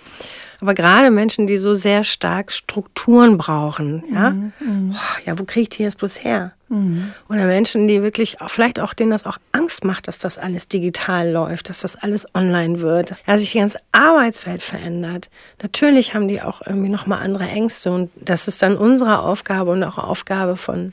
[0.61, 4.53] Aber gerade Menschen, die so sehr stark Strukturen brauchen, ja, mhm.
[4.61, 4.97] mhm.
[5.25, 6.53] ja, wo kriege ich die jetzt bloß her?
[6.69, 7.13] Mhm.
[7.29, 11.31] Oder Menschen, die wirklich vielleicht auch denen das auch Angst macht, dass das alles digital
[11.31, 15.31] läuft, dass das alles online wird, ja, sich die ganze Arbeitswelt verändert.
[15.63, 19.83] Natürlich haben die auch irgendwie nochmal andere Ängste und das ist dann unsere Aufgabe und
[19.83, 20.93] auch Aufgabe von,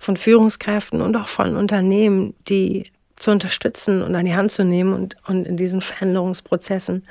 [0.00, 4.94] von Führungskräften und auch von Unternehmen, die zu unterstützen und an die Hand zu nehmen
[4.94, 7.04] und, und in diesen Veränderungsprozessen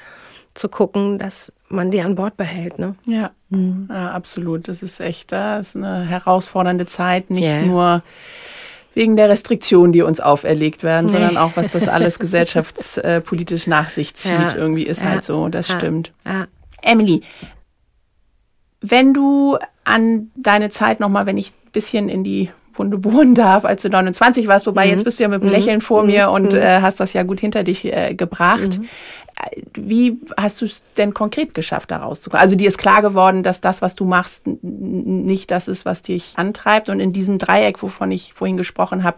[0.56, 2.80] zu gucken, dass man die an Bord behält.
[2.80, 2.96] Ne?
[3.06, 3.30] Ja.
[3.50, 3.88] Mhm.
[3.90, 4.68] ja, absolut.
[4.68, 7.62] Das ist echt, das ist eine herausfordernde Zeit, nicht yeah.
[7.62, 8.04] nur
[8.96, 11.12] wegen der Restriktionen, die uns auferlegt werden, nee.
[11.12, 14.32] sondern auch, was das alles gesellschaftspolitisch nach sich zieht.
[14.32, 14.56] Ja.
[14.56, 15.10] Irgendwie ist ja.
[15.10, 16.12] halt so, das stimmt.
[16.82, 17.22] Emily,
[18.82, 22.50] wenn du an deine Zeit nochmal, wenn ich ein bisschen in die
[22.80, 24.92] Wunde bohren darf, als du 29 warst, wobei mhm.
[24.92, 25.56] jetzt bist du ja mit dem mhm.
[25.56, 26.08] Lächeln vor mhm.
[26.08, 26.60] mir und mhm.
[26.60, 28.80] äh, hast das ja gut hinter dich äh, gebracht.
[28.80, 28.88] Mhm.
[29.74, 32.42] Wie hast du es denn konkret geschafft, da rauszukommen?
[32.42, 36.34] Also dir ist klar geworden, dass das, was du machst, nicht das ist, was dich
[36.36, 36.90] antreibt.
[36.90, 39.18] Und in diesem Dreieck, wovon ich vorhin gesprochen habe,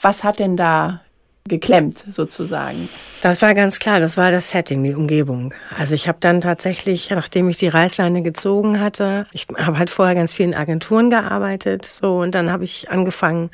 [0.00, 1.02] was hat denn da
[1.48, 2.88] geklemmt sozusagen?
[3.22, 5.52] Das war ganz klar, das war das Setting, die Umgebung.
[5.76, 10.14] Also ich habe dann tatsächlich, nachdem ich die Reißleine gezogen hatte, ich habe halt vorher
[10.14, 13.50] ganz vielen Agenturen gearbeitet, so und dann habe ich angefangen,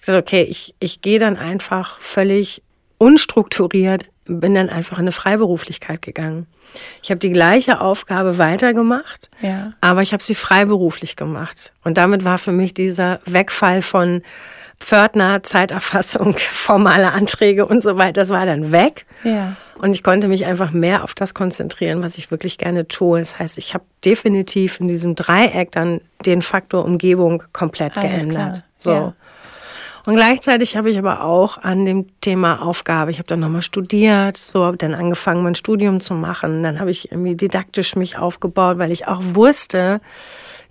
[0.00, 2.62] gesagt, okay, ich, ich gehe dann einfach völlig
[2.98, 6.46] unstrukturiert bin dann einfach in eine Freiberuflichkeit gegangen.
[7.02, 9.72] Ich habe die gleiche Aufgabe weitergemacht, ja.
[9.80, 11.72] aber ich habe sie freiberuflich gemacht.
[11.84, 14.22] Und damit war für mich dieser Wegfall von
[14.82, 19.06] Pförtner, Zeiterfassung, formale Anträge und so weiter, das war dann weg.
[19.24, 19.56] Ja.
[19.80, 23.18] Und ich konnte mich einfach mehr auf das konzentrieren, was ich wirklich gerne tue.
[23.18, 28.52] Das heißt, ich habe definitiv in diesem Dreieck dann den Faktor Umgebung komplett Alles geändert.
[28.52, 28.64] Klar.
[28.78, 28.92] So.
[28.92, 29.14] Ja.
[30.04, 34.36] Und gleichzeitig habe ich aber auch an dem Thema Aufgabe, ich habe dann nochmal studiert,
[34.36, 36.64] so habe dann angefangen, mein Studium zu machen.
[36.64, 40.00] Dann habe ich irgendwie didaktisch mich aufgebaut, weil ich auch wusste,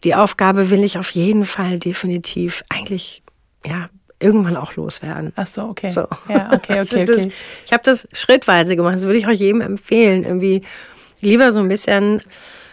[0.03, 3.23] die Aufgabe will ich auf jeden Fall definitiv eigentlich,
[3.65, 3.89] ja,
[4.21, 5.33] irgendwann auch loswerden.
[5.35, 5.89] Ach so, okay.
[5.89, 6.07] So.
[6.29, 7.05] Ja, okay, okay, okay.
[7.05, 7.25] Das,
[7.65, 8.95] ich habe das schrittweise gemacht.
[8.95, 10.23] Das würde ich auch jedem empfehlen.
[10.23, 10.61] Irgendwie
[11.21, 12.21] lieber so ein bisschen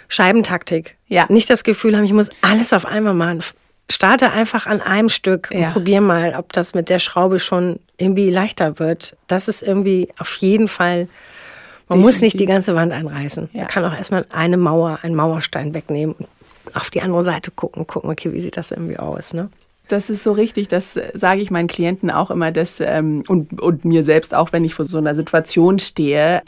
[0.08, 0.96] Scheibentaktik.
[1.08, 1.26] Ja.
[1.28, 3.42] Nicht das Gefühl haben, ich muss alles auf einmal machen
[3.90, 5.70] starte einfach an einem Stück und ja.
[5.70, 9.16] probier mal, ob das mit der Schraube schon irgendwie leichter wird.
[9.26, 11.08] Das ist irgendwie auf jeden Fall.
[11.88, 12.04] Man Definitiv.
[12.04, 13.48] muss nicht die ganze Wand einreißen.
[13.52, 13.60] Ja.
[13.60, 17.86] Man kann auch erstmal eine Mauer, einen Mauerstein wegnehmen und auf die andere Seite gucken,
[17.86, 19.48] gucken, okay, wie sieht das irgendwie aus, ne?
[19.88, 23.84] Das ist so richtig, das sage ich meinen Klienten auch immer, dass, ähm, und, und
[23.84, 26.42] mir selbst auch, wenn ich vor so einer Situation stehe,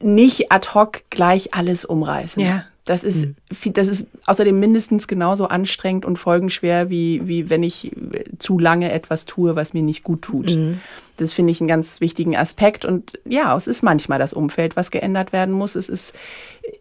[0.00, 2.42] nicht ad hoc gleich alles umreißen.
[2.42, 2.64] Ja.
[2.88, 3.72] Das ist, mhm.
[3.74, 7.92] das ist außerdem mindestens genauso anstrengend und folgenschwer, wie, wie wenn ich
[8.38, 10.56] zu lange etwas tue, was mir nicht gut tut.
[10.56, 10.80] Mhm.
[11.18, 12.86] Das finde ich einen ganz wichtigen Aspekt.
[12.86, 15.74] Und ja, es ist manchmal das Umfeld, was geändert werden muss.
[15.74, 16.14] Es ist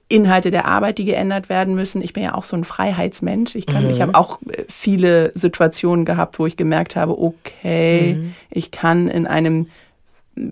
[0.10, 2.02] Inhalte der Arbeit, die geändert werden müssen.
[2.02, 3.56] Ich bin ja auch so ein Freiheitsmensch.
[3.56, 3.90] Ich kann, mhm.
[3.90, 8.34] ich habe auch äh, viele Situationen gehabt, wo ich gemerkt habe, okay, mhm.
[8.50, 9.68] ich kann in einem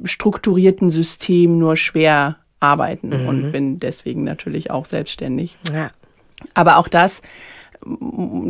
[0.04, 3.28] strukturierten System nur schwer arbeiten mhm.
[3.28, 5.58] und bin deswegen natürlich auch selbstständig.
[5.72, 5.92] Ja.
[6.54, 7.22] Aber auch das,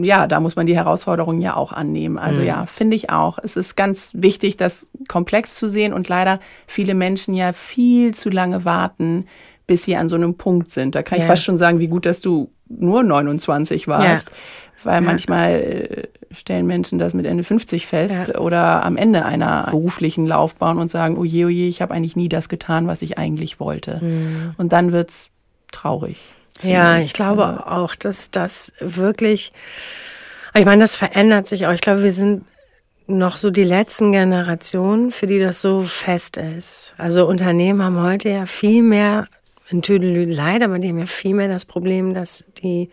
[0.02, 2.18] ja, da muss man die Herausforderungen ja auch annehmen.
[2.18, 2.48] Also mhm.
[2.48, 3.38] ja, finde ich auch.
[3.44, 8.30] Es ist ganz wichtig, das komplex zu sehen und leider viele Menschen ja viel zu
[8.30, 9.28] lange warten,
[9.68, 10.96] bis sie an so einem Punkt sind.
[10.96, 11.24] Da kann ja.
[11.24, 14.28] ich fast schon sagen, wie gut, dass du nur 29 warst.
[14.28, 14.36] Ja.
[14.84, 18.40] Weil manchmal äh, stellen Menschen das mit Ende 50 fest ja.
[18.40, 22.16] oder am Ende einer beruflichen Laufbahn und sagen, oh je, oh je, ich habe eigentlich
[22.16, 24.00] nie das getan, was ich eigentlich wollte.
[24.04, 24.54] Mhm.
[24.58, 25.30] Und dann wird's
[25.72, 26.34] traurig.
[26.62, 29.52] Ja, ich glaube also auch, dass das wirklich,
[30.54, 31.74] ich meine, das verändert sich auch.
[31.74, 32.46] Ich glaube, wir sind
[33.08, 36.94] noch so die letzten Generationen, für die das so fest ist.
[36.98, 39.28] Also Unternehmen haben heute ja viel mehr,
[39.70, 42.90] in Tüdelü leider, aber die haben ja viel mehr das Problem, dass die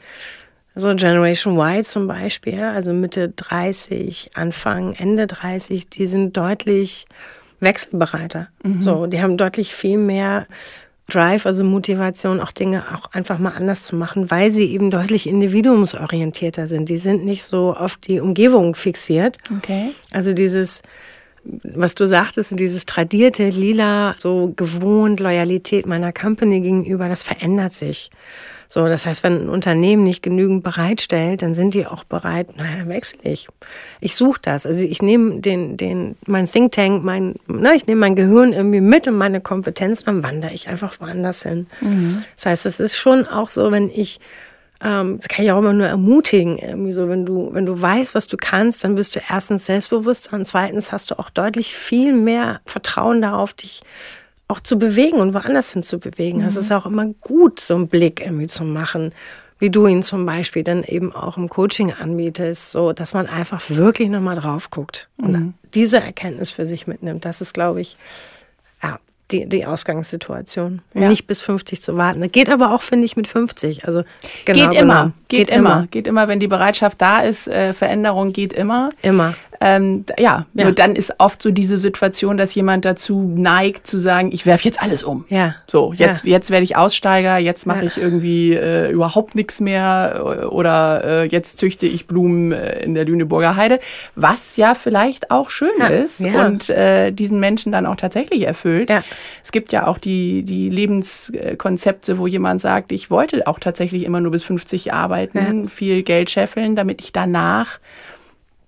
[0.74, 7.06] so Generation Y zum Beispiel, also Mitte 30, Anfang, Ende 30, die sind deutlich
[7.60, 8.48] wechselbereiter.
[8.62, 8.82] Mhm.
[8.82, 10.46] So, die haben deutlich viel mehr
[11.08, 15.28] Drive, also Motivation, auch Dinge auch einfach mal anders zu machen, weil sie eben deutlich
[15.28, 16.88] individuumsorientierter sind.
[16.88, 19.36] Die sind nicht so auf die Umgebung fixiert.
[19.58, 19.90] Okay.
[20.10, 20.82] Also dieses,
[21.44, 28.10] was du sagtest, dieses tradierte Lila, so gewohnt, Loyalität meiner Company gegenüber, das verändert sich.
[28.68, 32.78] So, das heißt, wenn ein Unternehmen nicht genügend bereitstellt, dann sind die auch bereit, naja,
[32.78, 33.48] dann wechsle ich.
[34.00, 34.64] Ich suche das.
[34.64, 38.80] Also ich nehme den, den, mein Think Tank, mein, na, ich nehme mein Gehirn irgendwie
[38.80, 41.66] mit und meine Kompetenzen, dann wandere ich einfach woanders hin.
[41.82, 42.24] Mhm.
[42.34, 44.20] Das heißt, es ist schon auch so, wenn ich
[44.82, 48.14] ähm, das kann ich auch immer nur ermutigen, irgendwie so, wenn du, wenn du weißt,
[48.14, 52.12] was du kannst, dann bist du erstens selbstbewusster und zweitens hast du auch deutlich viel
[52.12, 53.82] mehr Vertrauen darauf, dich
[54.48, 56.38] auch zu bewegen und woanders hin zu bewegen.
[56.38, 56.46] Mhm.
[56.46, 59.12] Es ist auch immer gut, so einen Blick irgendwie zu machen,
[59.58, 63.62] wie du ihn zum Beispiel dann eben auch im Coaching anbietest, so dass man einfach
[63.68, 65.54] wirklich nochmal drauf guckt und mhm.
[65.74, 67.24] diese Erkenntnis für sich mitnimmt.
[67.24, 67.96] Das ist, glaube ich,
[69.32, 70.82] die, die Ausgangssituation.
[70.94, 71.08] Ja.
[71.08, 72.30] Nicht bis 50 zu warten.
[72.30, 73.86] Geht aber auch, finde ich, mit 50.
[73.86, 74.04] Also
[74.44, 75.12] genau, geht immer.
[75.28, 75.70] Geht, geht immer.
[75.70, 75.86] immer.
[75.90, 77.48] Geht immer, wenn die Bereitschaft da ist.
[77.48, 78.90] Äh, Veränderung geht immer.
[79.02, 79.34] Immer.
[79.64, 83.96] Ähm, ja, ja, nur dann ist oft so diese Situation, dass jemand dazu neigt zu
[83.96, 85.24] sagen, ich werfe jetzt alles um.
[85.28, 85.54] Ja.
[85.66, 86.32] So, jetzt, ja.
[86.32, 87.84] jetzt werde ich Aussteiger, jetzt mache ja.
[87.84, 92.94] ich irgendwie äh, überhaupt nichts mehr äh, oder äh, jetzt züchte ich Blumen äh, in
[92.94, 93.78] der Lüneburger Heide,
[94.16, 95.86] was ja vielleicht auch schön ja.
[95.86, 98.90] ist und äh, diesen Menschen dann auch tatsächlich erfüllt.
[98.90, 99.04] Ja.
[99.44, 104.20] Es gibt ja auch die, die Lebenskonzepte, wo jemand sagt, ich wollte auch tatsächlich immer
[104.20, 107.78] nur bis 50 arbeiten, viel Geld scheffeln, damit ich danach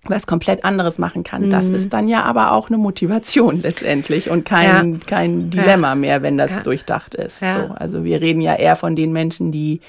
[0.07, 1.47] was komplett anderes machen kann.
[1.47, 1.51] Mhm.
[1.51, 4.99] Das ist dann ja aber auch eine Motivation letztendlich und kein, ja.
[5.07, 5.95] kein Dilemma ja.
[5.95, 6.61] mehr, wenn das ja.
[6.61, 7.40] durchdacht ist.
[7.40, 9.81] So, also wir reden ja eher von den Menschen, die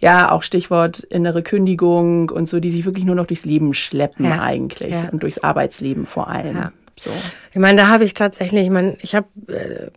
[0.00, 4.26] ja auch Stichwort innere Kündigung und so, die sich wirklich nur noch durchs Leben schleppen
[4.26, 6.70] eigentlich und durchs Arbeitsleben vor allem.
[6.96, 7.10] So.
[7.52, 9.90] Ich meine, da habe ich tatsächlich, ich meine, ich habe, äh,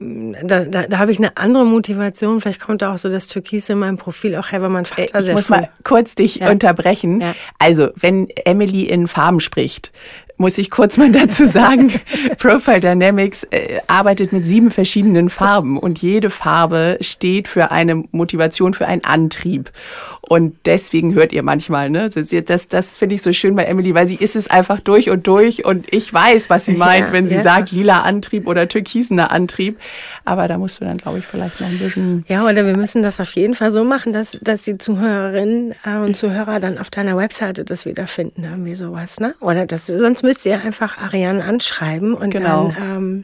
[0.43, 2.41] da, da, da habe ich eine andere Motivation.
[2.41, 5.19] Vielleicht kommt da auch so das Türkis in meinem Profil auch her, weil mein Vater
[5.19, 5.55] ich sehr muss früh.
[5.55, 6.49] mal kurz dich ja.
[6.49, 7.21] unterbrechen.
[7.21, 7.36] Ja.
[7.60, 9.91] Also, wenn Emily in Farben spricht,
[10.38, 11.91] muss ich kurz mal dazu sagen,
[12.38, 18.73] Profile Dynamics äh, arbeitet mit sieben verschiedenen Farben und jede Farbe steht für eine Motivation,
[18.73, 19.71] für einen Antrieb.
[20.30, 22.10] Und deswegen hört ihr manchmal, ne?
[22.10, 25.10] Das, das, das finde ich so schön bei Emily, weil sie ist es einfach durch
[25.10, 27.44] und durch und ich weiß, was sie meint, ja, wenn sie ja.
[27.44, 29.80] sagt lila Antrieb oder türkisener Antrieb.
[30.26, 32.26] Aber da musst du dann, glaube ich, vielleicht noch ein bisschen.
[32.28, 35.98] Ja, oder wir müssen das auf jeden Fall so machen, dass, dass die Zuhörerinnen äh,
[35.98, 39.34] und Zuhörer dann auf deiner Webseite das wiederfinden, irgendwie sowas, ne?
[39.40, 42.74] Oder das, sonst müsst ihr einfach Ariane anschreiben und genau.
[42.78, 43.24] dann ähm,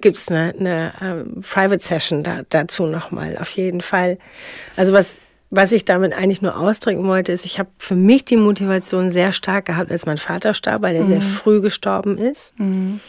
[0.00, 4.18] gibt es eine, eine ähm, Private Session da, dazu nochmal, auf jeden Fall.
[4.76, 5.18] Also was
[5.56, 9.32] was ich damit eigentlich nur ausdrücken wollte, ist, ich habe für mich die Motivation sehr
[9.32, 11.08] stark gehabt, als mein Vater starb, weil er mhm.
[11.08, 12.58] sehr früh gestorben ist.
[12.58, 13.00] Mhm.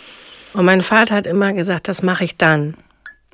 [0.53, 2.75] Und mein Vater hat immer gesagt, das mache ich dann.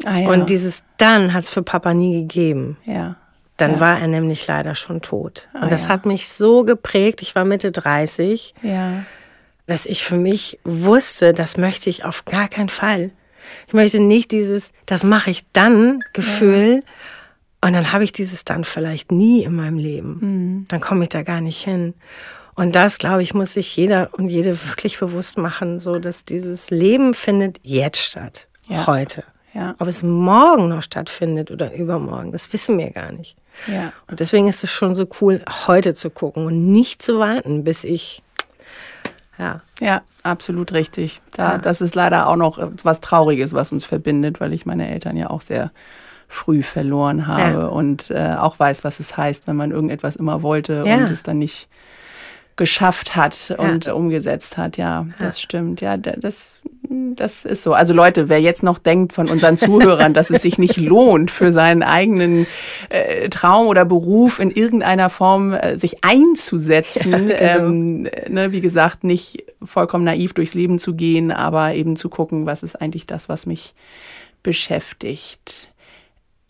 [0.05, 0.29] Ah, ja.
[0.29, 2.77] Und dieses dann hat es für Papa nie gegeben.
[2.85, 3.15] Ja.
[3.57, 3.79] Dann ja.
[3.79, 5.47] war er nämlich leider schon tot.
[5.53, 5.89] Ah, und das ja.
[5.89, 7.21] hat mich so geprägt.
[7.21, 8.55] Ich war Mitte 30.
[8.63, 9.05] Ja
[9.71, 13.11] dass ich für mich wusste, das möchte ich auf gar keinen Fall.
[13.67, 16.83] Ich möchte nicht dieses, das mache ich dann Gefühl.
[17.63, 20.17] Und dann habe ich dieses dann vielleicht nie in meinem Leben.
[20.21, 20.65] Mhm.
[20.67, 21.93] Dann komme ich da gar nicht hin.
[22.55, 26.69] Und das, glaube ich, muss sich jeder und jede wirklich bewusst machen, so dass dieses
[26.69, 28.47] Leben findet jetzt statt.
[28.67, 28.87] Ja.
[28.87, 29.23] Heute.
[29.53, 29.75] Ja.
[29.79, 33.35] Ob es morgen noch stattfindet oder übermorgen, das wissen wir gar nicht.
[33.67, 33.91] Ja.
[34.07, 37.83] Und deswegen ist es schon so cool, heute zu gucken und nicht zu warten, bis
[37.83, 38.23] ich
[39.37, 39.61] ja.
[39.79, 41.19] Ja, absolut richtig.
[41.31, 41.57] Da, ja.
[41.57, 45.29] Das ist leider auch noch was Trauriges, was uns verbindet, weil ich meine Eltern ja
[45.29, 45.71] auch sehr
[46.31, 47.65] früh verloren habe ja.
[47.67, 50.97] und äh, auch weiß, was es heißt, wenn man irgendetwas immer wollte ja.
[50.97, 51.67] und es dann nicht
[52.55, 53.93] geschafft hat und ja.
[53.93, 54.77] umgesetzt hat.
[54.77, 55.43] Ja, das ja.
[55.43, 55.81] stimmt.
[55.81, 56.59] Ja, das,
[57.15, 57.73] das ist so.
[57.73, 61.51] Also Leute, wer jetzt noch denkt von unseren Zuhörern, dass es sich nicht lohnt, für
[61.51, 62.45] seinen eigenen
[62.89, 67.69] äh, Traum oder Beruf in irgendeiner Form äh, sich einzusetzen, ja, genau.
[67.69, 72.45] ähm, ne, wie gesagt, nicht vollkommen naiv durchs Leben zu gehen, aber eben zu gucken,
[72.45, 73.73] was ist eigentlich das, was mich
[74.43, 75.71] beschäftigt.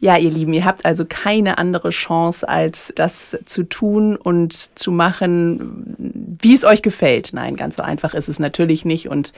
[0.01, 4.91] Ja, ihr Lieben, ihr habt also keine andere Chance, als das zu tun und zu
[4.91, 5.95] machen,
[6.41, 7.29] wie es euch gefällt.
[7.33, 9.09] Nein, ganz so einfach ist es natürlich nicht.
[9.09, 9.31] Und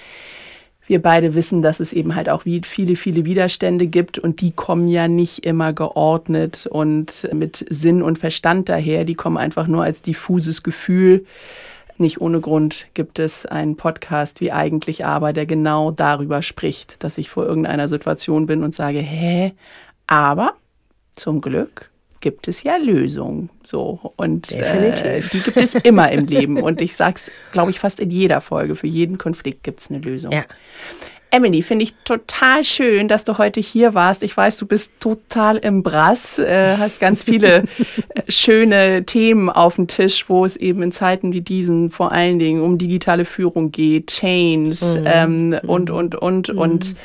[0.88, 4.88] wir beide wissen, dass es eben halt auch viele, viele Widerstände gibt und die kommen
[4.88, 9.04] ja nicht immer geordnet und mit Sinn und Verstand daher.
[9.04, 11.26] Die kommen einfach nur als diffuses Gefühl.
[11.98, 17.18] Nicht ohne Grund gibt es einen Podcast wie eigentlich aber, der genau darüber spricht, dass
[17.18, 19.52] ich vor irgendeiner Situation bin und sage, hä,
[20.08, 20.56] aber
[21.16, 21.90] zum Glück
[22.24, 23.50] gibt es ja Lösungen.
[23.66, 24.14] So.
[24.16, 26.62] Und äh, die gibt es immer im Leben.
[26.62, 28.76] Und ich sage es, glaube ich, fast in jeder Folge.
[28.76, 30.32] Für jeden Konflikt gibt es eine Lösung.
[30.32, 30.46] Ja.
[31.32, 34.22] Emily, finde ich total schön, dass du heute hier warst.
[34.22, 37.64] Ich weiß, du bist total im Brass, äh, hast ganz viele äh,
[38.30, 42.62] schöne Themen auf dem Tisch, wo es eben in Zeiten wie diesen vor allen Dingen
[42.62, 45.04] um digitale Führung geht, Change mhm.
[45.06, 46.58] ähm, und, und, und, mhm.
[46.58, 46.96] und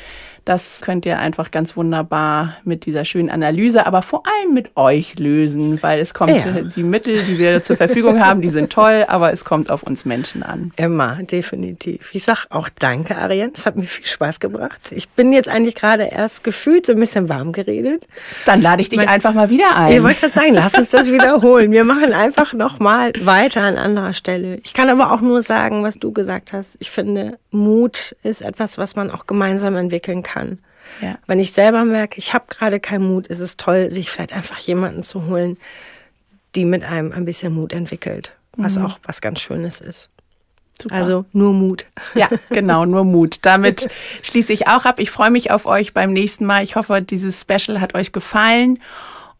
[0.49, 5.19] Das könnt ihr einfach ganz wunderbar mit dieser schönen Analyse, aber vor allem mit euch
[5.19, 6.61] lösen, weil es kommt, ja.
[6.61, 10.05] die Mittel, die wir zur Verfügung haben, die sind toll, aber es kommt auf uns
[10.05, 10.71] Menschen an.
[10.75, 12.09] Immer, definitiv.
[12.13, 13.51] Ich sag auch danke, Ariane.
[13.53, 14.91] Es hat mir viel Spaß gebracht.
[14.91, 18.07] Ich bin jetzt eigentlich gerade erst gefühlt so ein bisschen warm geredet.
[18.47, 19.95] Dann lade ich dich mein, einfach mal wieder ein.
[19.95, 21.71] Ich wollte gerade sagen, lass uns das wiederholen.
[21.71, 24.61] Wir machen einfach nochmal weiter an anderer Stelle.
[24.63, 26.75] Ich kann aber auch nur sagen, was du gesagt hast.
[26.79, 30.59] Ich finde, Mut ist etwas, was man auch gemeinsam entwickeln kann.
[31.01, 31.17] Ja.
[31.27, 34.59] Wenn ich selber merke, ich habe gerade keinen Mut, ist es toll, sich vielleicht einfach
[34.59, 35.57] jemanden zu holen,
[36.55, 38.85] die mit einem ein bisschen Mut entwickelt, was mhm.
[38.85, 40.09] auch was ganz Schönes ist.
[40.81, 40.95] Super.
[40.95, 41.85] Also nur Mut.
[42.15, 43.39] Ja, genau, nur Mut.
[43.41, 43.89] Damit
[44.21, 44.99] schließe ich auch ab.
[44.99, 46.63] Ich freue mich auf euch beim nächsten Mal.
[46.63, 48.79] Ich hoffe, dieses Special hat euch gefallen.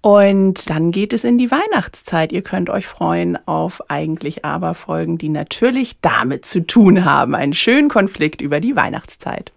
[0.01, 2.31] Und dann geht es in die Weihnachtszeit.
[2.31, 7.35] Ihr könnt euch freuen auf eigentlich aber Folgen, die natürlich damit zu tun haben.
[7.35, 9.51] Einen schönen Konflikt über die Weihnachtszeit.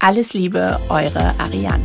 [0.00, 1.82] Alles Liebe, eure Ariane.